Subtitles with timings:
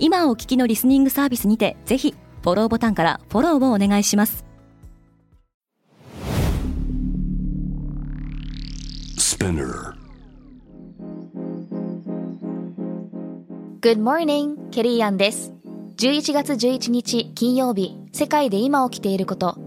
[0.00, 4.44] 今お聞きのリスニングサービスにてぜひフォローボタンからフォローをお願いします。
[13.80, 15.52] Good morning, ケリーアンです。
[15.96, 19.58] 11月11日金曜日世界で今起きていること。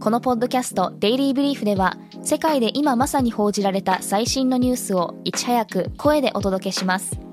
[0.00, 7.29] このポッドキャストデイリーブリーフでは世界で今まさに報じられた最新のニュースをいち早く声でお届けします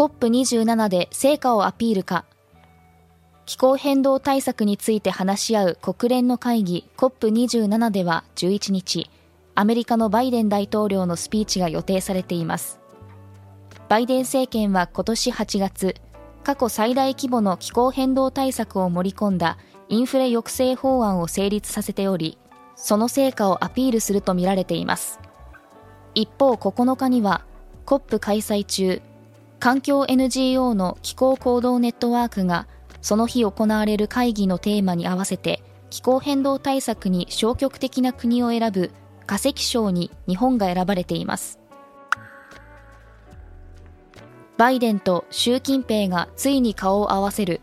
[0.00, 2.24] COP27 で成果をアピールか。
[3.44, 9.10] 気候変動対策について話し合う国連の会議 COP27 では11日
[9.54, 12.80] アメリカのバイデン大統領のスピーチが予定されています。
[13.90, 15.96] バイデン政権は今年8月
[16.44, 19.58] 過去最大規模の気候変動対策を盛り込んだ
[19.90, 22.38] インフレ抑制法案を成立させており
[22.74, 25.20] その成果をアピールするとみられています。
[26.14, 27.44] 一方9日には
[27.84, 29.02] COP 開催中
[29.60, 32.66] 環境 NGO の気候行動ネットワークが
[33.02, 38.90] その日行われる会議のテーマに合わせて気候変動対策に消極的な国を選ぶ
[39.26, 41.60] 化石賞に日本が選ばれています。
[44.56, 47.60] バイデンと習近平がついに顔を合わせる。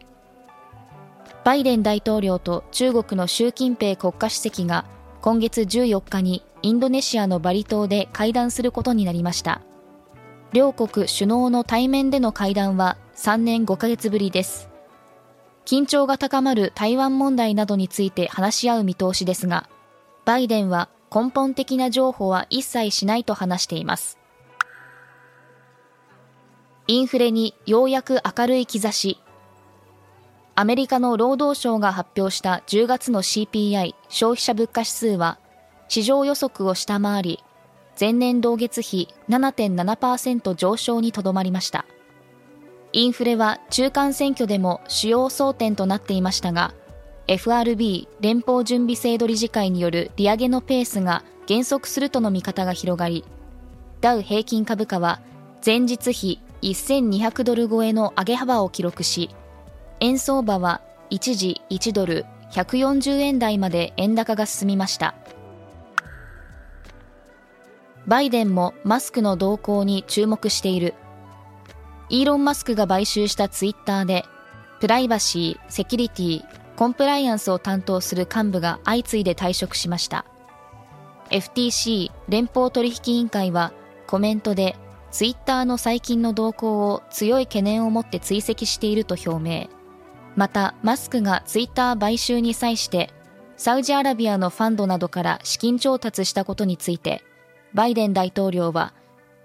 [1.43, 4.85] バイデン大統領と中国の習近平国家主席が
[5.21, 9.61] 今月14日にインドネシアのバリ島で会談することになりました。
[10.53, 14.69] 両国首脳の対面での会談は3年5ヶ月ぶりです。
[15.65, 19.69] 緊張が高まる台湾問題などについて話し合う見通しですが、
[20.23, 24.17] バイデンは根本的な譲歩は一切しないと話しています。
[26.87, 29.19] インフレにようやく明るい兆し。
[30.55, 35.37] アメリカの労働省が発表した10月の CPI 消費者物価指数は
[35.87, 37.43] 市場予測を下回り
[37.99, 41.85] 前年同月比7.7%上昇にとどまりました。
[42.93, 46.73] インフレは中間選挙でも主要争点となっていましたが
[47.27, 53.25] FRB 連邦準備制度理事会による利上げのペースが減速するとの見方が広がり
[53.99, 55.21] ダウ平均株価は
[55.65, 59.29] 前日比1200ドル超えの上げ幅を記録し
[59.99, 65.13] 円相場は一時1ドル140円台まで円高が進みました。
[68.07, 70.93] バイデンもマスクの動向に注目している。
[72.09, 74.23] イーロン・マスクが買収したツイッターで、
[74.79, 76.43] プライバシー、セキュリティ、
[76.77, 80.25] コンプライアンスを担当する幹部が相次いで退職しました。
[81.31, 83.73] FTC 連邦取引委員会は
[84.05, 84.77] コメントで
[85.11, 89.67] ツイッターの最近の動向を強い懸念を持って追跡していると表明。
[90.37, 93.09] また、マスクがツイッター買収に際して
[93.57, 97.23] サウジアラビアのファンドなどから資金調達したことについて
[97.73, 98.93] バイデン大統領は、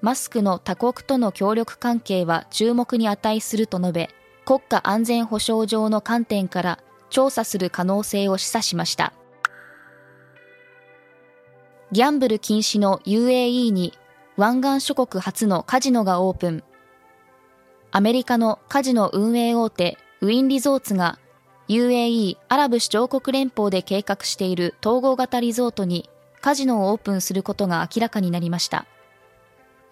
[0.01, 4.11] マスクの他国との協力関係は注目に値すると述べ、
[4.45, 6.79] 国家安全保障上の観点から
[7.11, 9.13] 調査する可能性を示唆しました。
[11.93, 13.93] ギャンブル禁止の UAE に
[14.37, 16.65] 湾岸諸国初のカジノがオープン。
[17.91, 21.19] アメリカのカジノ運営大手ウィンリゾーツが
[21.69, 26.09] UAE アラブ首長国連邦で計画している統合型リゾートに
[26.43, 28.85] カジノをオープンすることが明らかになりました。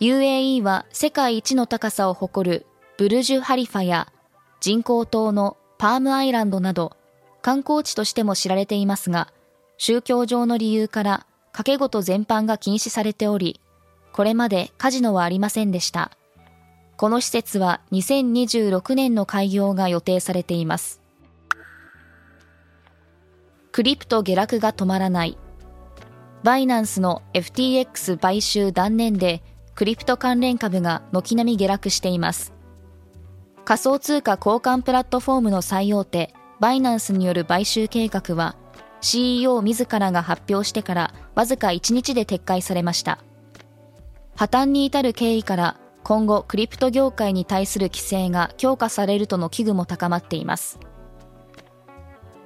[0.00, 2.66] UAE は世界一の高さを誇る
[2.98, 4.12] ブルジュ・ハリファや
[4.60, 6.96] 人工島のパームアイランドなど
[7.40, 9.32] 観光地としても知られていますが、
[9.78, 13.60] 宗教上の理由から賭け事全般が禁止されており、
[14.12, 16.10] これまでカジノはありませんでした。
[16.96, 21.00] この施設は2026年の開業が予定されています。
[23.72, 25.38] クリプト下落が止まらない。
[26.42, 29.42] バイナンスの FTX 買収断念で
[29.74, 32.54] クリプト関連株が軒並み下落しています。
[33.64, 38.56] 仮想通貨交換プラットフォームの最大手バイナンスによる買収計画は
[39.02, 43.18] CEO 自らが発表してからわずか1日で撤回されました。
[44.34, 50.78] 破綻に至る経緯から今後クリプト業界に対する規制が強化されるとの危惧も高まっています。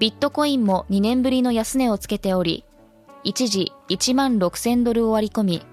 [0.01, 2.65] ビットコインも2年ぶりの安値をつけており、
[3.25, 5.67] 一時1万6000ドルを割り込み、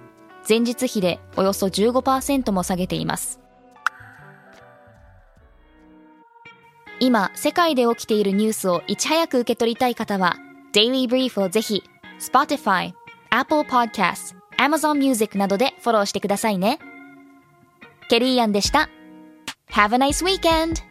[0.48, 3.40] 前日比でおよそ15%も下げています。
[7.00, 10.38] 今、世界で起きているニュースをいち早く受け取りたい方は、
[10.74, 11.84] Daily Brief をぜひ、
[12.20, 12.94] Spotify、
[13.32, 16.80] Apple Podcast、Amazon Music などでフォローしてくださいね。
[18.10, 18.90] ケリーアンでした。
[19.72, 20.91] Have a nice weekend!